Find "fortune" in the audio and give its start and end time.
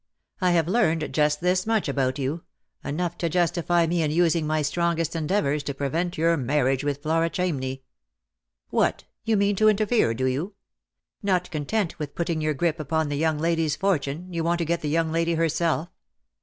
13.75-14.33